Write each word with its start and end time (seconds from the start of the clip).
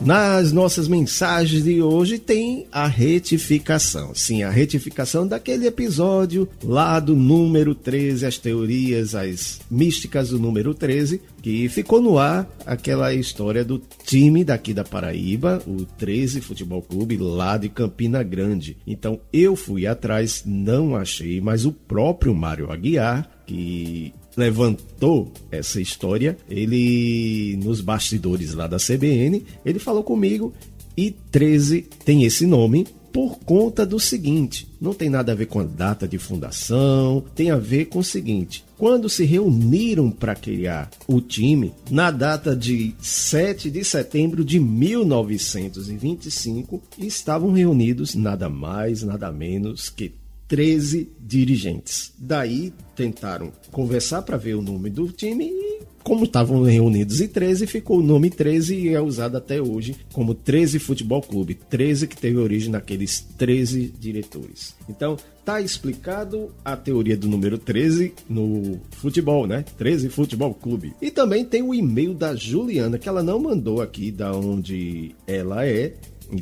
Nas 0.07 0.53
nossas 0.53 0.87
mensagens 0.87 1.65
de 1.65 1.81
hoje 1.81 2.17
tem 2.17 2.65
a 2.71 2.87
retificação. 2.87 4.15
Sim, 4.15 4.41
a 4.41 4.49
retificação 4.49 5.27
daquele 5.27 5.67
episódio 5.67 6.47
lá 6.63 6.97
do 6.97 7.13
número 7.13 7.75
13, 7.75 8.25
as 8.25 8.37
teorias, 8.37 9.13
as 9.13 9.59
místicas 9.69 10.29
do 10.29 10.39
número 10.39 10.73
13, 10.73 11.19
que 11.41 11.67
ficou 11.67 12.01
no 12.01 12.17
ar 12.17 12.49
aquela 12.65 13.13
história 13.13 13.65
do 13.65 13.81
time 14.05 14.45
daqui 14.45 14.73
da 14.73 14.85
Paraíba, 14.85 15.61
o 15.67 15.83
13 15.83 16.39
Futebol 16.39 16.81
Clube, 16.81 17.17
lá 17.17 17.57
de 17.57 17.67
Campina 17.67 18.23
Grande. 18.23 18.77
Então 18.87 19.19
eu 19.33 19.57
fui 19.57 19.85
atrás, 19.85 20.43
não 20.45 20.95
achei, 20.95 21.41
mas 21.41 21.65
o 21.65 21.73
próprio 21.73 22.33
Mário 22.33 22.71
Aguiar, 22.71 23.29
que 23.45 24.13
levantou 24.37 25.29
essa 25.51 25.81
história, 25.81 26.37
ele 26.47 27.59
nos 27.63 27.81
bastidores 27.81 28.53
lá 28.53 28.67
da 28.67 28.77
CBN, 28.77 29.43
ele 29.65 29.79
falou 29.79 30.03
comigo 30.03 30.53
e 30.95 31.09
13 31.11 31.81
tem 32.05 32.23
esse 32.23 32.45
nome 32.45 32.85
por 33.11 33.39
conta 33.39 33.83
do 33.83 33.99
seguinte, 33.99 34.67
não 34.79 34.93
tem 34.93 35.09
nada 35.09 35.31
a 35.31 35.35
ver 35.35 35.47
com 35.47 35.59
a 35.59 35.63
data 35.63 36.07
de 36.07 36.19
fundação, 36.19 37.23
tem 37.33 37.49
a 37.49 37.57
ver 37.57 37.85
com 37.85 37.97
o 37.97 38.03
seguinte, 38.03 38.63
quando 38.77 39.09
se 39.09 39.25
reuniram 39.25 40.11
para 40.11 40.35
criar 40.35 40.91
o 41.07 41.19
time, 41.19 41.73
na 41.89 42.11
data 42.11 42.55
de 42.55 42.93
7 42.99 43.71
de 43.71 43.83
setembro 43.83 44.45
de 44.45 44.59
1925, 44.59 46.79
estavam 46.99 47.53
reunidos 47.53 48.13
nada 48.13 48.47
mais, 48.49 49.01
nada 49.01 49.31
menos 49.31 49.89
que 49.89 50.13
13 50.47 51.09
dirigentes. 51.19 52.13
Daí 52.17 52.73
tentaram 52.95 53.51
conversar 53.71 54.21
para 54.21 54.37
ver 54.37 54.55
o 54.55 54.61
nome 54.61 54.89
do 54.89 55.07
time 55.09 55.45
e 55.45 55.77
como 56.07 56.23
estavam 56.23 56.63
reunidos 56.63 57.19
em 57.19 57.27
13, 57.27 57.67
ficou 57.67 57.99
o 57.99 58.01
nome 58.01 58.29
13 58.29 58.73
e 58.73 58.93
é 58.93 59.01
usado 59.01 59.35
até 59.35 59.61
hoje 59.61 59.93
como 60.13 60.33
13 60.33 60.79
Futebol 60.79 61.21
Clube. 61.21 61.53
13 61.53 62.07
que 62.07 62.15
teve 62.15 62.37
origem 62.37 62.71
naqueles 62.71 63.19
13 63.37 63.93
diretores. 63.99 64.73
Então, 64.87 65.17
tá 65.43 65.59
explicado 65.59 66.49
a 66.63 66.77
teoria 66.77 67.17
do 67.17 67.27
número 67.27 67.57
13 67.57 68.13
no 68.29 68.79
futebol, 68.91 69.45
né? 69.45 69.65
13 69.77 70.07
Futebol 70.07 70.53
Clube. 70.53 70.93
E 71.01 71.11
também 71.11 71.43
tem 71.43 71.61
o 71.61 71.73
e-mail 71.73 72.13
da 72.13 72.33
Juliana, 72.33 72.97
que 72.97 73.09
ela 73.09 73.21
não 73.21 73.37
mandou 73.37 73.81
aqui 73.81 74.09
da 74.09 74.33
onde 74.33 75.13
ela 75.27 75.65
é, 75.67 75.93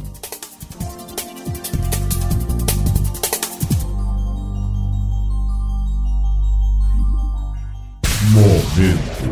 Momento. 8.32 9.26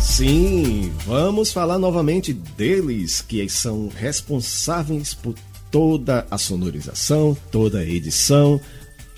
Sim, 0.00 0.92
vamos 1.06 1.52
falar 1.52 1.76
novamente 1.76 2.32
deles 2.32 3.20
que 3.20 3.48
são 3.48 3.88
responsáveis 3.88 5.12
por 5.12 5.34
toda 5.74 6.24
a 6.30 6.38
sonorização, 6.38 7.36
toda 7.50 7.80
a 7.80 7.84
edição, 7.84 8.60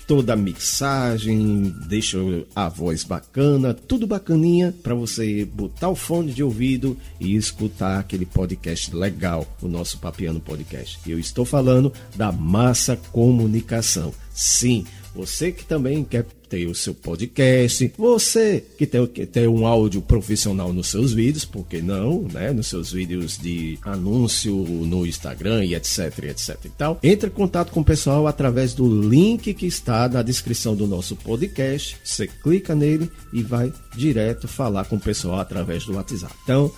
toda 0.07 0.33
a 0.33 0.35
mixagem, 0.35 1.71
deixa 1.87 2.17
a 2.55 2.67
voz 2.67 3.03
bacana, 3.03 3.75
tudo 3.75 4.07
bacaninha 4.07 4.73
para 4.81 4.95
você 4.95 5.45
botar 5.45 5.89
o 5.89 5.95
fone 5.95 6.33
de 6.33 6.41
ouvido 6.41 6.97
e 7.19 7.35
escutar 7.35 7.99
aquele 7.99 8.25
podcast 8.25 8.95
legal, 8.95 9.45
o 9.61 9.67
nosso 9.67 9.99
Papiano 9.99 10.39
Podcast. 10.39 10.99
Eu 11.07 11.19
estou 11.19 11.45
falando 11.45 11.93
da 12.15 12.31
Massa 12.31 12.97
Comunicação. 13.11 14.11
Sim, 14.33 14.83
você 15.13 15.51
que 15.51 15.63
também 15.63 16.03
quer 16.03 16.25
ter 16.49 16.67
o 16.67 16.75
seu 16.75 16.93
podcast, 16.93 17.91
você 17.97 18.63
que 18.77 18.85
tem, 18.85 19.05
que 19.07 19.25
tem 19.25 19.47
um 19.47 19.65
áudio 19.65 20.01
profissional 20.01 20.71
nos 20.71 20.87
seus 20.87 21.13
vídeos, 21.13 21.45
por 21.45 21.65
que 21.65 21.81
não, 21.81 22.21
né? 22.33 22.51
Nos 22.51 22.67
seus 22.67 22.91
vídeos 22.91 23.37
de 23.37 23.77
anúncio 23.81 24.53
no 24.53 25.05
Instagram 25.05 25.65
e 25.65 25.75
etc, 25.75 26.25
etc 26.25 26.57
e 26.65 26.69
tal. 26.69 26.99
Entre 27.03 27.29
em 27.29 27.33
contato 27.33 27.71
com 27.71 27.81
o 27.81 27.85
pessoal 27.85 28.27
através 28.27 28.73
do 28.73 28.87
link 29.01 29.53
que 29.53 29.65
está 29.65 30.07
na 30.07 30.21
descrição 30.21 30.75
do 30.75 30.87
nosso 30.87 31.15
podcast. 31.15 31.97
Você 32.03 32.27
clica 32.27 32.75
nele 32.75 33.09
e 33.33 33.43
vai 33.43 33.71
direto 33.95 34.47
falar 34.47 34.85
com 34.85 34.95
o 34.95 34.99
pessoal 34.99 35.39
através 35.39 35.85
do 35.85 35.93
WhatsApp. 35.93 36.33
Então, 36.43 36.71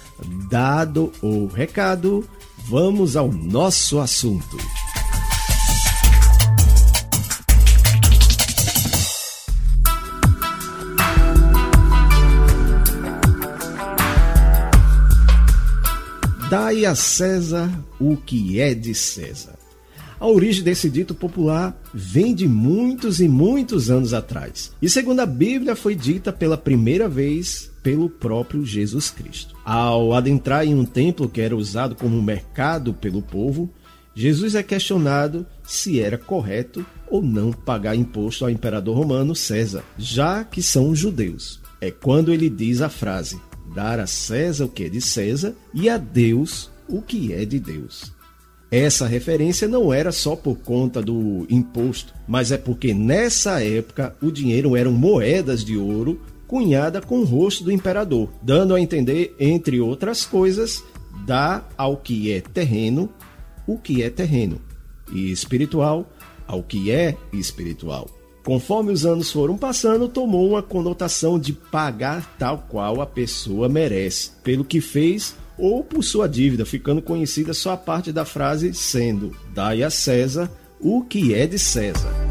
dado 0.50 1.12
o 1.22 1.48
recado, 1.48 2.28
vamos 2.68 3.16
ao 3.16 3.32
nosso 3.32 4.00
assunto. 4.00 4.58
Dai 16.50 16.84
a 16.84 16.96
César 16.96 17.70
o 18.00 18.18
que 18.18 18.60
é 18.60 18.74
de 18.74 18.96
César. 18.96 19.54
A 20.20 20.26
origem 20.26 20.64
desse 20.64 20.90
dito 20.90 21.14
popular 21.14 21.80
vem 21.94 22.34
de 22.34 22.48
muitos 22.48 23.22
e 23.22 23.28
muitos 23.28 23.92
anos 23.92 24.16
atrás. 24.16 24.72
E 24.82 24.90
segundo 24.90 25.20
a 25.20 25.28
Bíblia, 25.28 25.76
foi 25.76 25.94
dita 25.94 26.34
pela 26.34 26.58
primeira 26.58 27.08
vez 27.08 27.70
pelo 27.84 28.10
próprio 28.10 28.66
Jesus 28.66 29.12
Cristo. 29.12 29.56
Ao 29.64 30.12
adentrar 30.12 30.66
em 30.66 30.74
um 30.74 30.86
templo 30.86 31.30
que 31.30 31.40
era 31.40 31.56
usado 31.56 31.96
como 31.96 32.20
mercado 32.20 32.96
pelo 32.96 33.22
povo, 33.22 33.70
Jesus 34.16 34.56
é 34.56 34.64
questionado 34.64 35.46
se 35.64 36.00
era 36.00 36.18
correto 36.18 36.84
ou 37.08 37.22
não 37.22 37.54
pagar 37.54 37.96
imposto 37.96 38.44
ao 38.44 38.50
imperador 38.50 38.98
romano 38.98 39.36
César, 39.36 39.84
já 40.00 40.44
que 40.44 40.64
são 40.64 40.96
judeus. 40.96 41.62
É 41.80 41.92
quando 41.92 42.34
ele 42.34 42.50
diz 42.50 42.82
a 42.82 42.90
frase: 42.90 43.40
dar 43.74 44.00
a 44.00 44.08
César 44.08 44.66
o 44.66 44.70
que 44.70 44.86
é 44.86 44.90
de 44.90 45.02
César 45.02 45.54
e 45.74 45.90
a 45.90 45.98
Deus 45.98 46.70
o 46.88 47.02
que 47.02 47.34
é 47.34 47.46
de 47.46 47.60
Deus. 47.60 48.12
Essa 48.72 49.08
referência 49.08 49.68
não 49.68 49.92
era 49.92 50.12
só 50.12 50.36
por 50.36 50.58
conta 50.58 51.02
do 51.02 51.48
imposto, 51.50 52.14
mas 52.28 52.52
é 52.52 52.58
porque 52.58 52.94
nessa 52.94 53.64
época 53.64 54.16
o 54.22 54.32
dinheiro 54.32 54.76
eram 54.76 54.92
moedas 54.92 55.64
de 55.66 55.76
ouro 55.76 56.22
cunhada 56.48 57.02
com 57.02 57.20
o 57.20 57.26
rosto 57.26 57.64
do 57.64 57.72
imperador, 57.72 58.30
dando 58.42 58.76
a 58.76 58.82
entender, 58.82 59.36
entre 59.40 59.80
outras 59.80 60.26
coisas, 60.26 60.84
dá 61.26 61.64
ao 61.78 61.98
que 61.98 62.32
é 62.32 62.42
terreno 62.42 63.10
o 63.68 63.78
que 63.78 64.02
é 64.02 64.10
terreno, 64.10 64.60
e 65.12 65.32
espiritual 65.32 66.12
ao 66.48 66.64
que 66.64 66.90
é 66.90 67.16
espiritual. 67.32 68.19
Conforme 68.50 68.92
os 68.92 69.06
anos 69.06 69.32
foram 69.32 69.56
passando, 69.56 70.08
tomou 70.08 70.50
uma 70.50 70.64
conotação 70.64 71.38
de 71.38 71.54
pagar 71.54 72.36
tal 72.40 72.66
qual 72.68 73.00
a 73.00 73.06
pessoa 73.06 73.70
merece, 73.70 74.32
pelo 74.44 74.66
que 74.66 74.82
fez 74.82 75.36
ou 75.56 75.84
por 75.84 76.04
sua 76.04 76.28
dívida, 76.28 76.66
ficando 76.66 77.00
conhecida 77.00 77.54
só 77.54 77.74
a 77.74 77.78
parte 77.78 78.12
da 78.12 78.26
frase 78.26 78.74
sendo: 78.74 79.38
dai 79.54 79.84
a 79.84 79.92
César 79.92 80.50
o 80.80 81.04
que 81.04 81.32
é 81.32 81.46
de 81.46 81.60
César. 81.60 82.29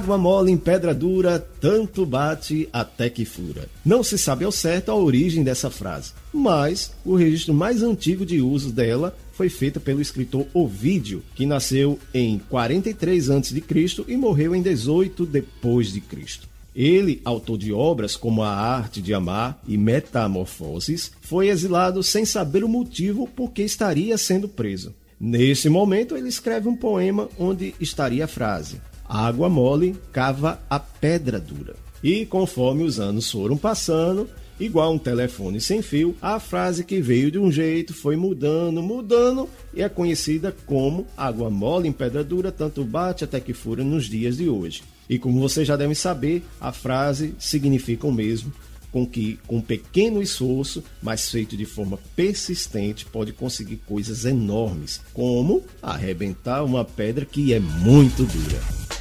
Água 0.00 0.16
mole 0.16 0.50
em 0.50 0.56
pedra 0.56 0.94
dura, 0.94 1.38
tanto 1.60 2.06
bate 2.06 2.66
até 2.72 3.10
que 3.10 3.26
fura. 3.26 3.68
Não 3.84 4.02
se 4.02 4.16
sabe 4.16 4.46
ao 4.46 4.50
certo 4.50 4.90
a 4.90 4.94
origem 4.94 5.44
dessa 5.44 5.68
frase, 5.68 6.14
mas 6.32 6.90
o 7.04 7.14
registro 7.14 7.52
mais 7.52 7.82
antigo 7.82 8.24
de 8.24 8.40
uso 8.40 8.72
dela 8.72 9.14
foi 9.34 9.50
feito 9.50 9.78
pelo 9.78 10.00
escritor 10.00 10.46
Ovídio, 10.54 11.22
que 11.34 11.44
nasceu 11.44 11.98
em 12.14 12.38
43 12.48 13.28
a.C. 13.28 13.62
e 14.08 14.16
morreu 14.16 14.54
em 14.54 14.62
18 14.62 15.26
depois 15.26 15.92
de 15.92 16.00
Cristo. 16.00 16.48
Ele, 16.74 17.20
autor 17.22 17.58
de 17.58 17.70
obras 17.70 18.16
como 18.16 18.42
A 18.42 18.48
Arte 18.48 19.02
de 19.02 19.12
Amar 19.12 19.60
e 19.68 19.76
Metamorfoses, 19.76 21.12
foi 21.20 21.48
exilado 21.48 22.02
sem 22.02 22.24
saber 22.24 22.64
o 22.64 22.68
motivo 22.68 23.28
por 23.28 23.50
que 23.50 23.60
estaria 23.60 24.16
sendo 24.16 24.48
preso. 24.48 24.94
Nesse 25.20 25.68
momento, 25.68 26.16
ele 26.16 26.30
escreve 26.30 26.70
um 26.70 26.74
poema 26.74 27.28
onde 27.38 27.74
estaria 27.78 28.24
a 28.24 28.28
frase: 28.28 28.80
água 29.10 29.48
mole 29.48 29.96
cava 30.12 30.60
a 30.70 30.78
pedra 30.78 31.40
dura. 31.40 31.74
E 32.02 32.24
conforme 32.24 32.84
os 32.84 33.00
anos 33.00 33.28
foram 33.28 33.56
passando, 33.56 34.28
igual 34.58 34.94
um 34.94 34.98
telefone 34.98 35.60
sem 35.60 35.82
fio, 35.82 36.14
a 36.22 36.38
frase 36.38 36.84
que 36.84 37.00
veio 37.00 37.30
de 37.30 37.38
um 37.38 37.50
jeito 37.50 37.92
foi 37.92 38.14
mudando, 38.14 38.80
mudando 38.80 39.48
e 39.74 39.82
é 39.82 39.88
conhecida 39.88 40.54
como 40.64 41.06
água 41.16 41.50
mole 41.50 41.88
em 41.88 41.92
pedra 41.92 42.22
dura, 42.22 42.52
tanto 42.52 42.84
bate 42.84 43.24
até 43.24 43.40
que 43.40 43.52
fura 43.52 43.82
nos 43.82 44.04
dias 44.04 44.36
de 44.36 44.48
hoje. 44.48 44.82
E 45.08 45.18
como 45.18 45.40
vocês 45.40 45.66
já 45.66 45.76
devem 45.76 45.94
saber, 45.94 46.44
a 46.60 46.70
frase 46.70 47.34
significa 47.36 48.06
o 48.06 48.12
mesmo, 48.12 48.52
com 48.92 49.04
que, 49.04 49.38
com 49.46 49.60
pequeno 49.60 50.22
esforço, 50.22 50.84
mas 51.02 51.28
feito 51.30 51.56
de 51.56 51.64
forma 51.64 51.98
persistente, 52.14 53.06
pode 53.06 53.32
conseguir 53.32 53.80
coisas 53.86 54.24
enormes, 54.24 55.00
como 55.12 55.62
arrebentar 55.82 56.64
uma 56.64 56.84
pedra 56.84 57.24
que 57.24 57.52
é 57.52 57.60
muito 57.60 58.24
dura. 58.24 58.99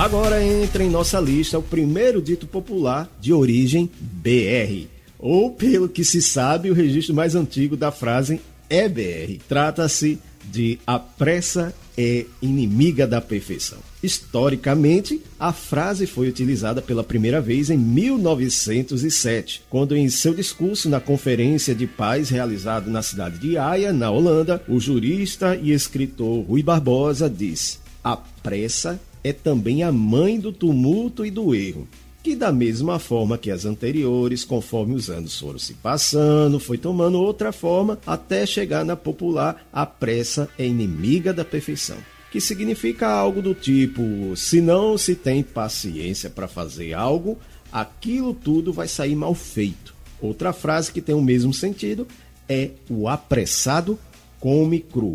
Agora 0.00 0.42
entra 0.42 0.82
em 0.82 0.88
nossa 0.88 1.20
lista 1.20 1.58
o 1.58 1.62
primeiro 1.62 2.22
dito 2.22 2.46
popular 2.46 3.06
de 3.20 3.34
origem 3.34 3.90
BR, 4.00 4.86
ou 5.18 5.50
pelo 5.50 5.90
que 5.90 6.02
se 6.04 6.22
sabe, 6.22 6.70
o 6.70 6.74
registro 6.74 7.14
mais 7.14 7.34
antigo 7.34 7.76
da 7.76 7.92
frase 7.92 8.40
é 8.70 8.88
BR. 8.88 9.38
Trata-se 9.46 10.18
de 10.50 10.78
a 10.86 10.98
pressa 10.98 11.74
é 11.98 12.24
inimiga 12.40 13.06
da 13.06 13.20
perfeição. 13.20 13.76
Historicamente, 14.02 15.20
a 15.38 15.52
frase 15.52 16.06
foi 16.06 16.30
utilizada 16.30 16.80
pela 16.80 17.04
primeira 17.04 17.38
vez 17.38 17.68
em 17.68 17.76
1907, 17.76 19.64
quando 19.68 19.94
em 19.94 20.08
seu 20.08 20.32
discurso 20.32 20.88
na 20.88 20.98
Conferência 20.98 21.74
de 21.74 21.86
Paz 21.86 22.30
realizado 22.30 22.90
na 22.90 23.02
cidade 23.02 23.36
de 23.36 23.58
Haia, 23.58 23.92
na 23.92 24.10
Holanda, 24.10 24.62
o 24.66 24.80
jurista 24.80 25.54
e 25.56 25.72
escritor 25.72 26.42
Rui 26.46 26.62
Barbosa 26.62 27.28
disse: 27.28 27.80
"A 28.02 28.16
pressa 28.16 28.98
é 29.22 29.32
também 29.32 29.82
a 29.82 29.92
mãe 29.92 30.38
do 30.38 30.52
tumulto 30.52 31.24
e 31.24 31.30
do 31.30 31.54
erro, 31.54 31.86
que 32.22 32.36
da 32.36 32.52
mesma 32.52 32.98
forma 32.98 33.38
que 33.38 33.50
as 33.50 33.64
anteriores, 33.64 34.44
conforme 34.44 34.94
os 34.94 35.08
anos 35.08 35.38
foram 35.38 35.58
se 35.58 35.74
passando, 35.74 36.60
foi 36.60 36.76
tomando 36.76 37.18
outra 37.18 37.52
forma 37.52 37.98
até 38.06 38.44
chegar 38.44 38.84
na 38.84 38.94
popular 38.96 39.66
a 39.72 39.86
pressa 39.86 40.48
é 40.58 40.66
inimiga 40.66 41.32
da 41.32 41.44
perfeição. 41.44 41.96
Que 42.30 42.40
significa 42.40 43.08
algo 43.08 43.42
do 43.42 43.54
tipo: 43.54 44.36
se 44.36 44.60
não 44.60 44.96
se 44.96 45.14
tem 45.14 45.42
paciência 45.42 46.30
para 46.30 46.46
fazer 46.46 46.92
algo, 46.92 47.38
aquilo 47.72 48.34
tudo 48.34 48.72
vai 48.72 48.86
sair 48.86 49.16
mal 49.16 49.34
feito. 49.34 49.94
Outra 50.20 50.52
frase 50.52 50.92
que 50.92 51.00
tem 51.00 51.14
o 51.14 51.22
mesmo 51.22 51.52
sentido 51.52 52.06
é 52.48 52.70
o 52.88 53.08
apressado 53.08 53.98
come 54.38 54.80
cru, 54.80 55.14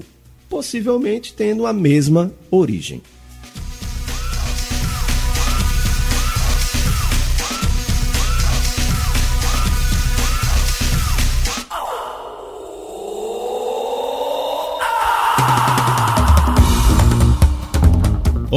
possivelmente 0.49 1.33
tendo 1.33 1.65
a 1.65 1.73
mesma 1.73 2.33
origem. 2.49 3.01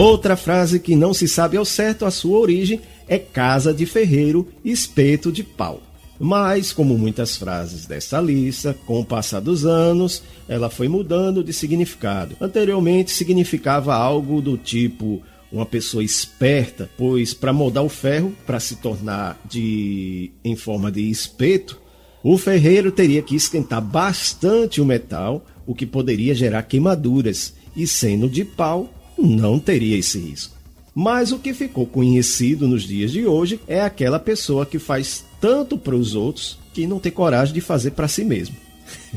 Outra 0.01 0.37
frase 0.37 0.79
que 0.79 0.95
não 0.95 1.13
se 1.13 1.27
sabe 1.27 1.57
ao 1.57 1.65
certo 1.65 2.05
a 2.05 2.11
sua 2.13 2.39
origem 2.39 2.81
é 3.09 3.19
casa 3.19 3.75
de 3.75 3.85
ferreiro, 3.85 4.47
espeto 4.65 5.33
de 5.33 5.43
pau. 5.43 5.83
Mas, 6.21 6.73
como 6.73 6.97
muitas 6.97 7.37
frases 7.37 7.85
desta 7.85 8.21
lista, 8.21 8.79
com 8.87 9.01
o 9.01 9.05
passar 9.05 9.41
dos 9.41 9.67
anos, 9.67 10.23
ela 10.49 10.71
foi 10.71 10.87
mudando 10.87 11.43
de 11.43 11.53
significado. 11.53 12.37
Anteriormente 12.41 13.11
significava 13.11 13.93
algo 13.93 14.41
do 14.41 14.57
tipo 14.57 15.21
uma 15.51 15.67
pessoa 15.67 16.05
esperta, 16.05 16.89
pois 16.97 17.35
para 17.35 17.53
moldar 17.53 17.83
o 17.83 17.89
ferro 17.89 18.33
para 18.47 18.61
se 18.61 18.77
tornar 18.77 19.37
de 19.51 20.31
em 20.45 20.55
forma 20.55 20.93
de 20.93 21.11
espeto, 21.11 21.77
o 22.23 22.39
ferreiro 22.39 22.93
teria 22.93 23.21
que 23.21 23.35
esquentar 23.35 23.83
bastante 23.83 24.81
o 24.81 24.85
metal, 24.85 25.45
o 25.67 25.75
que 25.75 25.85
poderia 25.85 26.37
gerar 26.37 26.63
queimaduras, 26.63 27.53
e 27.75 27.85
sendo 27.85 28.29
de 28.29 28.45
pau, 28.45 28.93
não 29.19 29.59
teria 29.59 29.99
esse 29.99 30.19
risco. 30.19 30.57
Mas 30.95 31.33
o 31.33 31.39
que 31.39 31.53
ficou 31.53 31.87
conhecido 31.87 32.67
nos 32.67 32.83
dias 32.83 33.13
de 33.13 33.27
hoje 33.27 33.61
é 33.67 33.81
aquela 33.81 34.19
pessoa 34.19 34.67
que 34.67 34.79
faz 34.79 35.25
tanto 35.41 35.79
para 35.79 35.95
os 35.95 36.15
outros 36.15 36.59
que 36.73 36.87
não 36.87 36.99
tem 36.99 37.13
coragem 37.13 37.55
de 37.55 37.61
fazer 37.61 37.93
para 37.93 38.09
si 38.09 38.25
mesmo. 38.25 38.57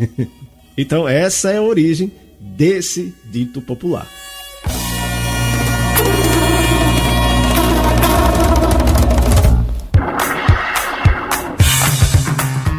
então, 0.78 1.08
essa 1.08 1.52
é 1.52 1.58
a 1.58 1.62
origem 1.62 2.12
desse 2.40 3.14
dito 3.32 3.62
popular. 3.62 4.08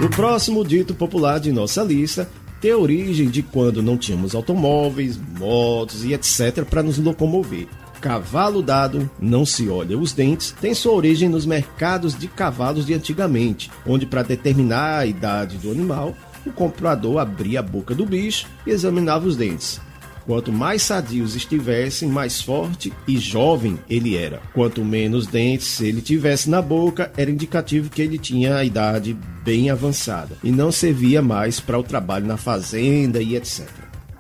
O 0.05 0.09
próximo 0.11 0.65
dito 0.65 0.95
popular 0.95 1.39
de 1.39 1.53
nossa 1.53 1.83
lista 1.83 2.29
ter 2.63 2.75
origem 2.75 3.29
de 3.29 3.43
quando 3.43 3.83
não 3.83 3.99
tínhamos 3.99 4.37
automóveis, 4.37 5.19
motos 5.37 6.05
e 6.05 6.15
etc. 6.15 6.65
para 6.65 6.81
nos 6.81 6.97
locomover. 6.97 7.67
Cavalo 8.01 8.63
dado, 8.63 9.11
não 9.21 9.45
se 9.45 9.69
olha 9.69 9.99
os 9.99 10.13
dentes, 10.13 10.55
tem 10.61 10.73
sua 10.73 10.93
origem 10.93 11.29
nos 11.29 11.45
mercados 11.45 12.17
de 12.17 12.29
cavalos 12.29 12.87
de 12.87 12.95
antigamente, 12.95 13.71
onde 13.85 14.07
para 14.07 14.23
determinar 14.23 15.01
a 15.01 15.07
idade 15.07 15.59
do 15.59 15.73
animal, 15.73 16.15
o 16.47 16.53
comprador 16.53 17.19
abria 17.19 17.59
a 17.59 17.63
boca 17.63 17.95
do 17.95 18.07
bicho 18.07 18.47
e 18.65 18.71
examinava 18.71 19.27
os 19.27 19.37
dentes. 19.37 19.81
Quanto 20.27 20.53
mais 20.53 20.83
sadios 20.83 21.35
estivessem, 21.35 22.09
mais 22.09 22.41
forte 22.41 22.93
e 23.07 23.19
jovem 23.19 23.79
ele 23.89 24.17
era. 24.17 24.41
Quanto 24.55 24.85
menos 24.85 25.27
dentes 25.27 25.81
ele 25.81 26.01
tivesse 26.01 26.49
na 26.49 26.63
boca, 26.63 27.13
era 27.17 27.31
indicativo 27.31 27.91
que 27.91 28.03
ele 28.03 28.19
tinha 28.19 28.57
a 28.57 28.65
idade 28.65 29.17
bem 29.45 29.71
avançada 29.71 30.37
e 30.43 30.51
não 30.51 30.71
servia 30.71 31.21
mais 31.21 31.59
para 31.61 31.79
o 31.79 31.83
trabalho 31.83 32.27
na 32.27 32.37
fazenda 32.37 33.21
e 33.21 33.37
etc. 33.37 33.69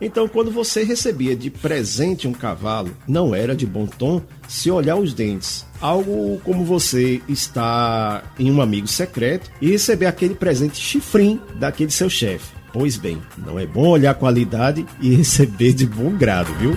Então, 0.04 0.26
quando 0.26 0.50
você 0.50 0.82
recebia 0.82 1.36
de 1.36 1.48
presente 1.48 2.26
um 2.26 2.32
cavalo, 2.32 2.90
não 3.06 3.32
era 3.32 3.54
de 3.54 3.64
bom 3.64 3.86
tom 3.86 4.20
se 4.48 4.68
olhar 4.68 4.96
os 4.96 5.14
dentes. 5.14 5.64
Algo 5.80 6.40
como 6.42 6.64
você 6.64 7.22
está 7.28 8.24
em 8.36 8.50
um 8.50 8.60
amigo 8.60 8.88
secreto 8.88 9.48
e 9.60 9.70
receber 9.70 10.06
aquele 10.06 10.34
presente 10.34 10.76
chifrim 10.76 11.40
daquele 11.54 11.92
seu 11.92 12.10
chefe. 12.10 12.61
Pois 12.72 12.96
bem, 12.96 13.20
não 13.36 13.58
é 13.58 13.66
bom 13.66 13.88
olhar 13.88 14.12
a 14.12 14.14
qualidade 14.14 14.86
e 15.00 15.12
receber 15.14 15.74
de 15.74 15.86
bom 15.86 16.16
grado, 16.16 16.52
viu? 16.54 16.72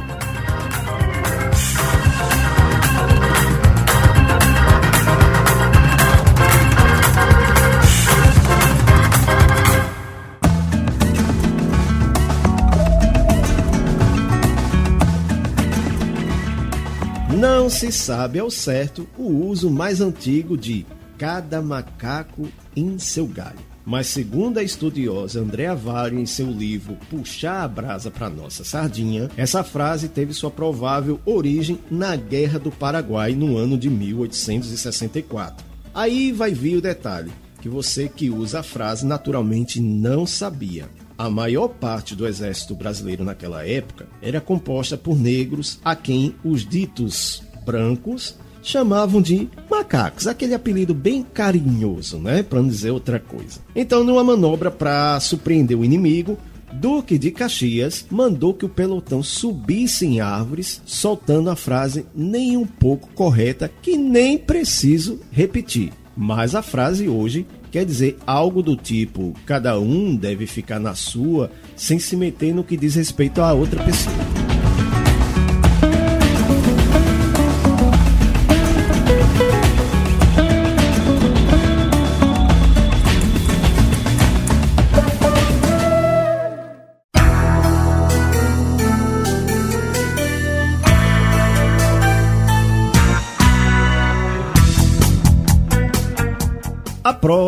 Não 17.38 17.70
se 17.70 17.92
sabe 17.92 18.40
ao 18.40 18.52
certo 18.52 19.08
o 19.18 19.48
uso 19.48 19.72
mais 19.72 20.02
antigo 20.02 20.58
de 20.58 20.86
cada 21.18 21.62
macaco 21.62 22.50
em 22.76 23.00
seu 23.00 23.26
galho. 23.26 23.75
Mas 23.86 24.08
segundo 24.08 24.58
a 24.58 24.64
estudiosa 24.64 25.40
Andrea 25.40 25.76
Vale 25.76 26.20
em 26.20 26.26
seu 26.26 26.50
livro 26.50 26.98
Puxar 27.10 27.64
a 27.64 27.68
Brasa 27.68 28.10
para 28.10 28.30
Nossa 28.30 28.64
Sardinha, 28.64 29.30
essa 29.38 29.64
frase 29.64 30.10
teve 30.10 30.34
sua 30.34 30.50
provável 30.50 31.20
origem 31.24 31.80
na 31.92 32.16
Guerra 32.16 32.58
do 32.58 32.72
Paraguai 32.72 33.36
no 33.36 33.58
ano 33.58 33.78
de 33.78 33.90
1864. 33.90 35.64
Aí 35.94 36.32
vai 36.32 36.52
vir 36.52 36.78
o 36.78 36.82
detalhe, 36.82 37.32
que 37.62 37.70
você 37.70 38.10
que 38.10 38.30
usa 38.30 38.62
a 38.62 38.64
frase 38.64 39.06
naturalmente 39.06 39.80
não 39.80 40.26
sabia. 40.26 40.90
A 41.18 41.30
maior 41.30 41.68
parte 41.70 42.16
do 42.16 42.28
exército 42.28 42.76
brasileiro 42.76 43.24
naquela 43.24 43.66
época 43.66 44.08
era 44.22 44.42
composta 44.42 44.98
por 44.98 45.16
negros 45.16 45.80
a 45.86 45.96
quem 45.96 46.36
os 46.44 46.68
ditos 46.68 47.44
brancos 47.66 48.36
chamavam 48.66 49.22
de 49.22 49.48
macacos, 49.70 50.28
aquele 50.28 50.54
apelido 50.54 50.94
bem 50.94 51.24
carinhoso, 51.24 52.18
né, 52.18 52.44
para 52.44 52.62
não 52.62 52.68
dizer 52.68 52.92
outra 52.92 53.20
coisa. 53.20 53.60
Então, 53.76 54.04
numa 54.04 54.24
manobra 54.24 54.72
para 54.72 55.20
surpreender 55.20 55.78
o 55.78 55.86
inimigo, 55.86 56.38
Duque 56.74 57.18
de 57.18 57.32
Caxias 57.32 58.06
mandou 58.10 58.54
que 58.54 58.66
o 58.66 58.70
pelotão 58.70 59.24
subisse 59.24 60.06
em 60.06 60.20
árvores, 60.20 60.82
soltando 60.86 61.50
a 61.50 61.56
frase 61.56 62.06
nem 62.14 62.58
um 62.58 62.66
pouco 62.66 63.08
correta, 63.14 63.72
que 63.82 63.96
nem 63.96 64.38
preciso 64.38 65.20
repetir. 65.32 65.94
Mas 66.18 66.56
a 66.56 66.62
frase 66.62 67.08
hoje 67.08 67.46
quer 67.72 67.86
dizer 67.86 68.18
algo 68.26 68.62
do 68.62 68.76
tipo: 68.76 69.34
cada 69.46 69.80
um 69.80 70.16
deve 70.16 70.48
ficar 70.48 70.80
na 70.80 70.96
sua, 70.96 71.52
sem 71.76 72.00
se 72.00 72.16
meter 72.16 72.54
no 72.54 72.64
que 72.64 72.78
diz 72.78 72.96
respeito 72.96 73.42
a 73.42 73.54
outra 73.54 73.84
pessoa. 73.84 74.35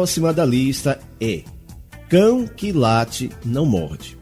Próxima 0.07 0.31
da 0.31 0.45
lista 0.45 0.97
é 1.19 1.43
Cão 2.07 2.47
que 2.47 2.71
late 2.71 3.29
não 3.43 3.65
morde, 3.65 4.17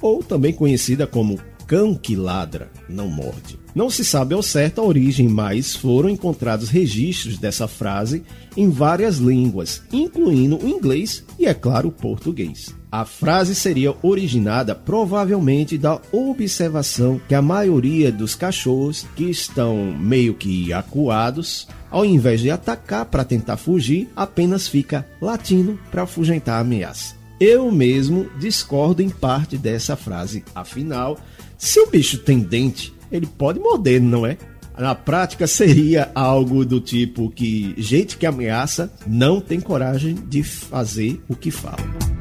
ou 0.00 0.22
também 0.22 0.50
conhecida 0.50 1.06
como 1.06 1.38
cão 1.66 1.94
que 1.94 2.16
ladra 2.16 2.70
não 2.88 3.10
morde. 3.10 3.58
Não 3.74 3.90
se 3.90 4.02
sabe 4.02 4.34
ao 4.34 4.42
certo 4.42 4.80
a 4.80 4.84
origem, 4.84 5.28
mas 5.28 5.76
foram 5.76 6.08
encontrados 6.08 6.70
registros 6.70 7.36
dessa 7.36 7.68
frase 7.68 8.22
em 8.56 8.70
várias 8.70 9.18
línguas, 9.18 9.82
incluindo 9.92 10.56
o 10.56 10.66
inglês 10.66 11.22
e, 11.38 11.44
é 11.44 11.52
claro, 11.52 11.88
o 11.88 11.92
português. 11.92 12.74
A 12.96 13.04
frase 13.04 13.54
seria 13.54 13.94
originada 14.00 14.74
provavelmente 14.74 15.76
da 15.76 16.00
observação 16.10 17.20
que 17.28 17.34
a 17.34 17.42
maioria 17.42 18.10
dos 18.10 18.34
cachorros 18.34 19.04
que 19.14 19.24
estão 19.24 19.94
meio 19.94 20.32
que 20.32 20.72
acuados, 20.72 21.68
ao 21.90 22.06
invés 22.06 22.40
de 22.40 22.50
atacar 22.50 23.04
para 23.04 23.22
tentar 23.22 23.58
fugir, 23.58 24.08
apenas 24.16 24.66
fica 24.66 25.06
latindo 25.20 25.78
para 25.90 26.04
afugentar 26.04 26.54
a 26.54 26.60
ameaça. 26.60 27.14
Eu 27.38 27.70
mesmo 27.70 28.30
discordo 28.38 29.02
em 29.02 29.10
parte 29.10 29.58
dessa 29.58 29.94
frase, 29.94 30.42
afinal, 30.54 31.18
se 31.58 31.78
o 31.78 31.90
bicho 31.90 32.16
tem 32.16 32.38
dente, 32.38 32.94
ele 33.12 33.26
pode 33.26 33.60
morder, 33.60 34.00
não 34.00 34.24
é? 34.24 34.38
Na 34.78 34.94
prática, 34.94 35.46
seria 35.46 36.10
algo 36.14 36.64
do 36.64 36.80
tipo 36.80 37.28
que 37.28 37.74
gente 37.76 38.16
que 38.16 38.24
ameaça 38.24 38.90
não 39.06 39.38
tem 39.38 39.60
coragem 39.60 40.14
de 40.14 40.42
fazer 40.42 41.22
o 41.28 41.36
que 41.36 41.50
fala. 41.50 42.15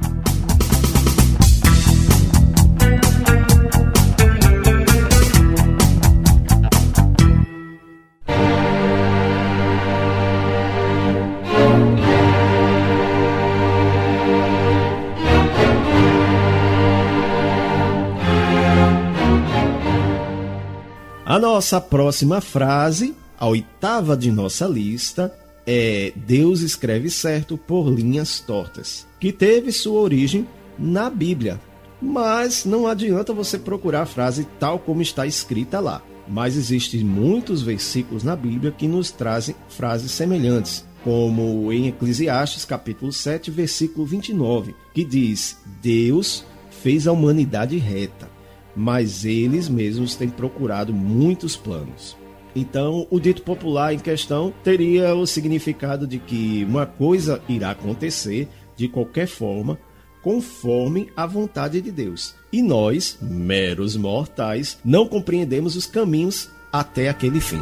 A 21.36 21.40
nossa 21.40 21.82
próxima 21.82 22.40
frase, 22.40 23.14
a 23.38 23.46
oitava 23.46 24.16
de 24.16 24.32
nossa 24.32 24.66
lista, 24.66 25.38
é 25.68 26.14
Deus 26.16 26.62
escreve 26.62 27.10
certo 27.10 27.58
por 27.58 27.90
linhas 27.90 28.40
tortas, 28.40 29.06
que 29.20 29.34
teve 29.34 29.74
sua 29.74 30.00
origem 30.00 30.48
na 30.80 31.10
Bíblia. 31.10 31.60
Mas 32.02 32.64
não 32.64 32.88
adianta 32.88 33.34
você 33.34 33.60
procurar 33.60 34.04
a 34.04 34.06
frase 34.06 34.48
tal 34.58 34.80
como 34.80 35.02
está 35.02 35.28
escrita 35.28 35.82
lá. 35.82 36.02
Mas 36.26 36.56
existem 36.56 37.04
muitos 37.04 37.62
versículos 37.62 38.24
na 38.24 38.38
Bíblia 38.38 38.72
que 38.72 38.88
nos 38.88 39.12
trazem 39.12 39.58
frases 39.68 40.12
semelhantes, 40.12 40.86
como 41.04 41.70
em 41.70 41.90
Eclesiastes 41.90 42.64
capítulo 42.64 43.12
7, 43.12 43.52
versículo 43.52 44.06
29, 44.06 44.74
que 44.94 45.04
diz: 45.04 45.58
Deus 45.82 46.46
fez 46.82 47.06
a 47.06 47.12
humanidade 47.12 47.78
reta 47.78 48.34
mas 48.76 49.26
eles 49.26 49.70
mesmos 49.70 50.16
têm 50.16 50.30
procurado 50.30 50.94
muitos 50.94 51.56
planos. 51.56 52.18
Então, 52.56 53.06
o 53.10 53.20
dito 53.20 53.42
popular 53.42 53.94
em 53.94 54.00
questão 54.00 54.54
teria 54.64 55.14
o 55.14 55.26
significado 55.26 56.08
de 56.08 56.18
que 56.20 56.66
uma 56.68 56.86
coisa 56.86 57.42
irá 57.50 57.72
acontecer 57.72 58.48
de 58.76 58.88
qualquer 58.88 59.28
forma, 59.28 59.78
conforme 60.22 61.10
a 61.16 61.26
vontade 61.26 61.82
de 61.82 61.92
Deus. 61.92 62.34
E 62.52 62.62
nós, 62.62 63.18
meros 63.22 63.96
mortais, 63.96 64.80
não 64.84 65.08
compreendemos 65.08 65.76
os 65.76 65.86
caminhos 65.86 66.50
até 66.72 67.10
aquele 67.10 67.40
fim. 67.40 67.62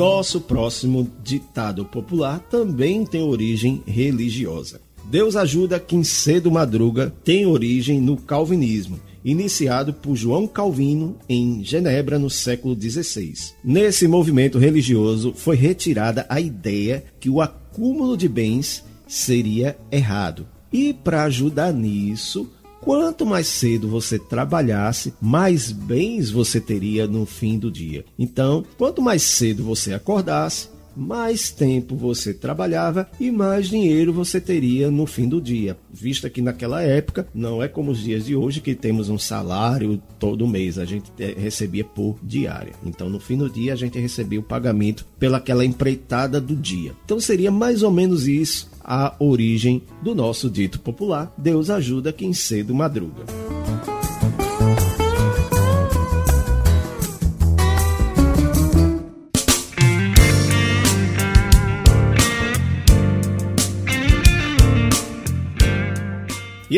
Nosso 0.00 0.40
próximo 0.40 1.06
ditado 1.22 1.84
popular 1.84 2.38
também 2.50 3.04
tem 3.04 3.20
origem 3.20 3.82
religiosa. 3.86 4.80
Deus 5.04 5.36
ajuda 5.36 5.78
quem 5.78 6.02
cedo 6.02 6.50
madruga 6.50 7.12
tem 7.22 7.44
origem 7.44 8.00
no 8.00 8.16
calvinismo, 8.16 8.98
iniciado 9.22 9.92
por 9.92 10.16
João 10.16 10.46
Calvino 10.46 11.16
em 11.28 11.62
Genebra 11.62 12.18
no 12.18 12.30
século 12.30 12.74
XVI. 12.74 13.34
Nesse 13.62 14.08
movimento 14.08 14.58
religioso 14.58 15.34
foi 15.36 15.54
retirada 15.54 16.24
a 16.30 16.40
ideia 16.40 17.04
que 17.20 17.28
o 17.28 17.42
acúmulo 17.42 18.16
de 18.16 18.26
bens 18.26 18.82
seria 19.06 19.76
errado. 19.92 20.46
E 20.72 20.94
para 20.94 21.24
ajudar 21.24 21.74
nisso, 21.74 22.50
Quanto 22.80 23.26
mais 23.26 23.46
cedo 23.46 23.88
você 23.88 24.18
trabalhasse, 24.18 25.12
mais 25.20 25.70
bens 25.70 26.30
você 26.30 26.58
teria 26.58 27.06
no 27.06 27.26
fim 27.26 27.58
do 27.58 27.70
dia. 27.70 28.04
Então, 28.18 28.64
quanto 28.78 29.02
mais 29.02 29.22
cedo 29.22 29.62
você 29.62 29.92
acordasse, 29.92 30.69
mais 30.96 31.50
tempo 31.50 31.96
você 31.96 32.32
trabalhava 32.32 33.08
e 33.18 33.30
mais 33.30 33.68
dinheiro 33.68 34.12
você 34.12 34.40
teria 34.40 34.90
no 34.90 35.06
fim 35.06 35.28
do 35.28 35.40
dia. 35.40 35.76
Vista 35.92 36.30
que 36.30 36.42
naquela 36.42 36.82
época 36.82 37.28
não 37.34 37.62
é 37.62 37.68
como 37.68 37.90
os 37.90 38.00
dias 38.00 38.26
de 38.26 38.36
hoje 38.36 38.60
que 38.60 38.74
temos 38.74 39.08
um 39.08 39.18
salário 39.18 40.00
todo 40.18 40.46
mês, 40.46 40.78
a 40.78 40.84
gente 40.84 41.10
recebia 41.36 41.84
por 41.84 42.18
diária. 42.22 42.72
Então 42.84 43.08
no 43.08 43.20
fim 43.20 43.36
do 43.36 43.48
dia 43.48 43.72
a 43.72 43.76
gente 43.76 43.98
recebia 43.98 44.40
o 44.40 44.44
pagamento 44.44 45.06
pelaquela 45.18 45.64
empreitada 45.64 46.40
do 46.40 46.54
dia. 46.56 46.92
Então 47.04 47.20
seria 47.20 47.50
mais 47.50 47.82
ou 47.82 47.90
menos 47.90 48.26
isso 48.26 48.70
a 48.82 49.14
origem 49.18 49.82
do 50.02 50.14
nosso 50.14 50.50
dito 50.50 50.80
popular: 50.80 51.32
Deus 51.36 51.70
ajuda 51.70 52.12
quem 52.12 52.32
cedo 52.32 52.74
madruga. 52.74 53.59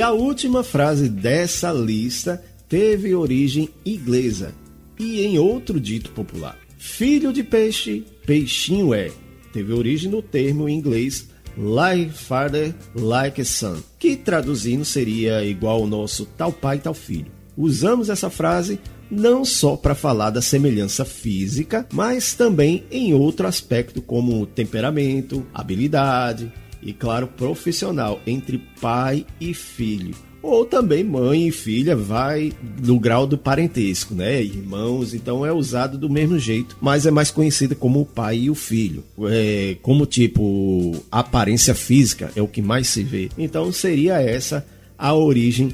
E 0.03 0.05
a 0.05 0.11
última 0.11 0.65
frase 0.65 1.09
dessa 1.09 1.71
lista 1.71 2.43
teve 2.69 3.15
origem 3.15 3.69
inglesa 3.87 4.53
e 4.99 5.21
em 5.21 5.39
outro 5.39 5.79
dito 5.79 6.11
popular. 6.11 6.59
Filho 6.77 7.33
de 7.33 7.45
peixe, 7.45 8.05
peixinho 8.27 8.93
é. 8.93 9.13
Teve 9.53 9.73
origem 9.73 10.11
no 10.11 10.21
termo 10.21 10.69
em 10.69 10.77
inglês 10.77 11.29
like 11.57 12.11
father, 12.11 12.75
like 12.97 13.45
son, 13.45 13.77
que 13.97 14.17
traduzindo 14.17 14.85
seria 14.85 15.45
igual 15.45 15.83
ao 15.83 15.87
nosso 15.87 16.27
tal 16.37 16.53
pai, 16.53 16.81
tal 16.81 16.95
filho. 16.95 17.31
Usamos 17.57 18.11
essa 18.11 18.29
frase 18.29 18.81
não 19.09 19.45
só 19.45 19.77
para 19.77 19.95
falar 19.95 20.31
da 20.31 20.43
semelhança 20.43 21.05
física, 21.05 21.87
mas 21.93 22.35
também 22.35 22.83
em 22.91 23.15
outro 23.15 23.47
aspecto 23.47 24.03
como 24.03 24.47
temperamento, 24.47 25.47
habilidade 25.55 26.53
e, 26.83 26.93
claro, 26.93 27.27
profissional 27.29 28.21
entre 28.27 28.59
pai 28.81 29.25
e 29.41 29.55
filho 29.55 30.15
ou 30.43 30.67
também 30.67 31.05
mãe 31.05 31.47
e 31.47 31.53
filha 31.53 31.95
vai 31.95 32.53
no 32.85 32.99
grau 32.99 33.27
do 33.27 33.39
parentesco, 33.39 34.13
né? 34.13 34.43
Irmãos, 34.43 35.15
então 35.15 35.47
é 35.47 35.53
usado 35.53 35.97
do 35.97 36.11
mesmo 36.11 36.39
jeito, 36.39 36.77
mas 36.81 37.07
é 37.07 37.11
mais 37.11 37.31
conhecida 37.31 37.77
como 37.77 38.01
o 38.01 38.07
pai 38.07 38.39
e 38.39 38.51
o 38.51 38.55
filho. 38.55 39.05
É, 39.31 39.77
como 39.81 40.05
tipo 40.05 40.97
aparência 41.11 41.75
física 41.75 42.33
é 42.35 42.43
o 42.43 42.49
que 42.49 42.61
mais 42.61 42.89
se 42.89 43.05
vê. 43.05 43.31
Então 43.39 43.71
seria 43.73 44.21
essa 44.21 44.67
a 44.99 45.15
origem 45.15 45.73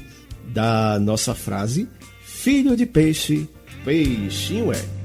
da 0.53 0.99
nossa 0.99 1.33
frase: 1.33 1.87
filho 2.23 2.77
de 2.77 2.85
peixe, 2.85 3.49
peixinho 3.83 4.71
é. 4.71 4.98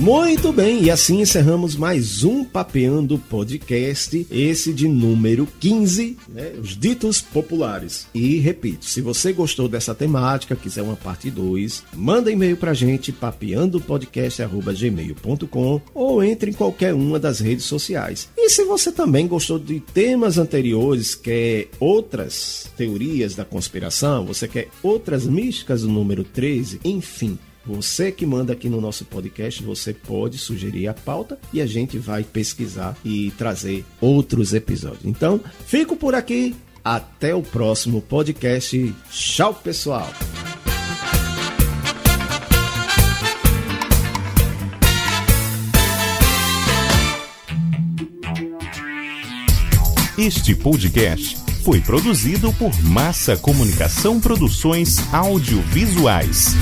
Muito 0.00 0.50
bem, 0.50 0.82
e 0.84 0.90
assim 0.90 1.20
encerramos 1.20 1.76
mais 1.76 2.24
um 2.24 2.42
Papeando 2.42 3.18
Podcast, 3.18 4.26
esse 4.30 4.72
de 4.72 4.88
número 4.88 5.46
15, 5.60 6.16
né, 6.26 6.54
os 6.58 6.74
ditos 6.74 7.20
populares. 7.20 8.06
E 8.14 8.38
repito, 8.38 8.86
se 8.86 9.02
você 9.02 9.30
gostou 9.30 9.68
dessa 9.68 9.94
temática, 9.94 10.56
quiser 10.56 10.80
uma 10.80 10.96
parte 10.96 11.30
2, 11.30 11.82
manda 11.94 12.32
e-mail 12.32 12.56
pra 12.56 12.72
gente, 12.72 13.12
papeandopodcast.gmail.com 13.12 15.82
ou 15.92 16.24
entre 16.24 16.52
em 16.52 16.54
qualquer 16.54 16.94
uma 16.94 17.18
das 17.18 17.38
redes 17.38 17.66
sociais. 17.66 18.30
E 18.38 18.48
se 18.48 18.64
você 18.64 18.90
também 18.90 19.28
gostou 19.28 19.58
de 19.58 19.80
temas 19.80 20.38
anteriores, 20.38 21.14
quer 21.14 21.68
outras 21.78 22.70
teorias 22.74 23.34
da 23.34 23.44
conspiração, 23.44 24.24
você 24.24 24.48
quer 24.48 24.68
outras 24.82 25.26
místicas 25.26 25.82
do 25.82 25.88
número 25.88 26.24
13, 26.24 26.80
enfim 26.82 27.38
você 27.64 28.10
que 28.10 28.24
manda 28.24 28.52
aqui 28.52 28.68
no 28.68 28.80
nosso 28.80 29.04
podcast, 29.04 29.62
você 29.62 29.92
pode 29.92 30.38
sugerir 30.38 30.88
a 30.88 30.94
pauta 30.94 31.38
e 31.52 31.60
a 31.60 31.66
gente 31.66 31.98
vai 31.98 32.24
pesquisar 32.24 32.96
e 33.04 33.30
trazer 33.32 33.84
outros 34.00 34.54
episódios. 34.54 35.04
Então, 35.04 35.40
fico 35.66 35.96
por 35.96 36.14
aqui. 36.14 36.56
Até 36.82 37.34
o 37.34 37.42
próximo 37.42 38.00
podcast. 38.00 38.94
Tchau, 39.10 39.54
pessoal. 39.54 40.10
Este 50.16 50.54
podcast 50.54 51.38
foi 51.64 51.80
produzido 51.80 52.52
por 52.54 52.70
Massa 52.82 53.36
Comunicação 53.36 54.20
Produções 54.20 54.98
Audiovisuais. 55.12 56.54